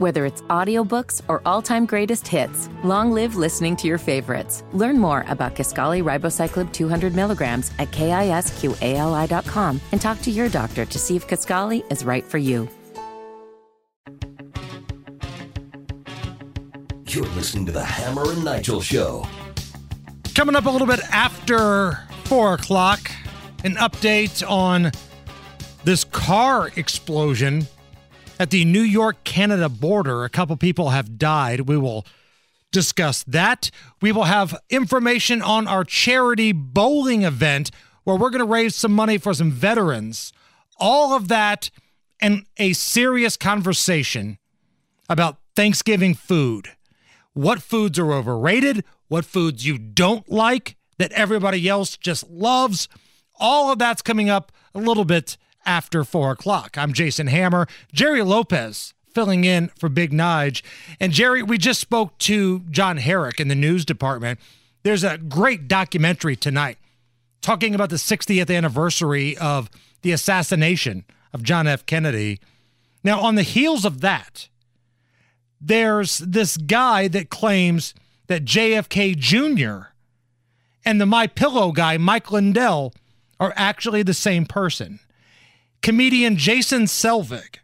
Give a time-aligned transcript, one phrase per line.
[0.00, 4.64] Whether it's audiobooks or all-time greatest hits, long live listening to your favorites.
[4.72, 10.98] Learn more about Kisqali Ribociclib 200 milligrams at kisqali.com and talk to your doctor to
[10.98, 12.66] see if Kisqali is right for you.
[17.04, 19.26] You're listening to the Hammer and Nigel Show.
[20.34, 23.10] Coming up a little bit after four o'clock,
[23.64, 24.92] an update on
[25.84, 27.66] this car explosion
[28.40, 30.24] at the New York Canada border.
[30.24, 31.60] A couple people have died.
[31.60, 32.06] We will
[32.72, 33.70] discuss that.
[34.00, 37.70] We will have information on our charity bowling event
[38.04, 40.32] where we're going to raise some money for some veterans.
[40.78, 41.70] All of that
[42.18, 44.38] and a serious conversation
[45.06, 46.70] about Thanksgiving food.
[47.34, 48.84] What foods are overrated?
[49.08, 52.88] What foods you don't like that everybody else just loves?
[53.38, 56.76] All of that's coming up a little bit after four o'clock.
[56.76, 60.62] I'm Jason Hammer, Jerry Lopez filling in for Big Nige.
[60.98, 64.38] And Jerry, we just spoke to John Herrick in the news department.
[64.82, 66.78] There's a great documentary tonight
[67.42, 69.70] talking about the 60th anniversary of
[70.02, 71.84] the assassination of John F.
[71.86, 72.40] Kennedy.
[73.02, 74.48] Now, on the heels of that,
[75.60, 77.94] there's this guy that claims
[78.28, 79.88] that JFK Jr.
[80.84, 82.94] and the My Pillow guy, Mike Lindell,
[83.38, 85.00] are actually the same person.
[85.82, 87.56] Comedian Jason Selvig.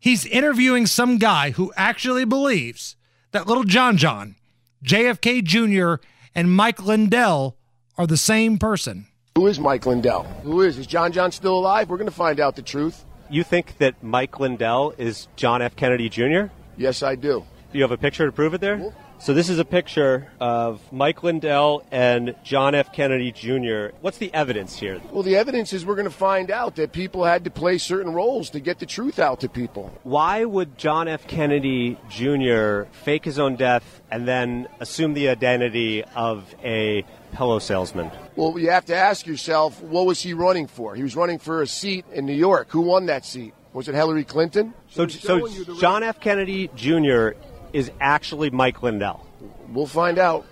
[0.00, 2.96] He's interviewing some guy who actually believes
[3.32, 4.36] that little John John,
[4.84, 6.02] JFK Jr.,
[6.34, 7.56] and Mike Lindell
[7.98, 9.06] are the same person.
[9.36, 10.22] Who is Mike Lindell?
[10.44, 10.78] Who is?
[10.78, 11.90] Is John John still alive?
[11.90, 13.04] We're going to find out the truth.
[13.28, 15.74] You think that Mike Lindell is John F.
[15.74, 16.46] Kennedy Jr.?
[16.76, 17.44] Yes, I do.
[17.72, 18.92] Do you have a picture to prove it there?
[19.20, 22.92] So this is a picture of Mike Lindell and John F.
[22.92, 23.94] Kennedy Jr.
[24.00, 25.00] What's the evidence here?
[25.12, 28.12] Well, the evidence is we're going to find out that people had to play certain
[28.12, 29.92] roles to get the truth out to people.
[30.02, 31.28] Why would John F.
[31.28, 32.90] Kennedy Jr.
[33.04, 38.10] fake his own death and then assume the identity of a pillow salesman?
[38.34, 40.96] Well, you have to ask yourself, what was he running for?
[40.96, 42.70] He was running for a seat in New York.
[42.70, 43.54] Who won that seat?
[43.72, 44.74] Was it Hillary Clinton?
[44.88, 45.46] So, so
[45.78, 46.18] John F.
[46.18, 47.30] Kennedy Jr.
[47.72, 49.26] is actually Mike Lindell.
[49.72, 50.46] We'll find out.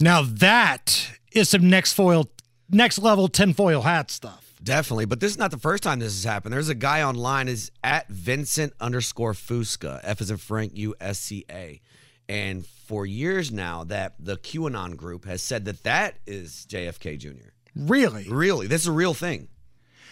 [0.00, 2.30] Now that is some next foil,
[2.70, 4.54] next level tinfoil hat stuff.
[4.62, 6.52] Definitely, but this is not the first time this has happened.
[6.52, 11.20] There's a guy online is at Vincent underscore Fusca, F is in Frank U S
[11.20, 11.80] C A,
[12.28, 17.50] and for years now that the QAnon group has said that that is JFK Jr.
[17.76, 18.26] Really?
[18.28, 19.48] Really, this is a real thing.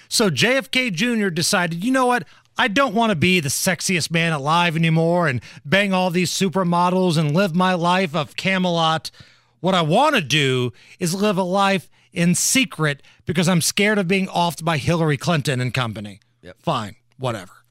[0.09, 1.29] So JFK Jr.
[1.29, 2.25] decided, you know what?
[2.57, 7.17] I don't want to be the sexiest man alive anymore and bang all these supermodels
[7.17, 9.11] and live my life of Camelot.
[9.61, 14.07] What I want to do is live a life in secret because I'm scared of
[14.07, 16.21] being offed by Hillary Clinton and company.
[16.43, 16.57] Yep.
[16.63, 17.64] Fine, whatever.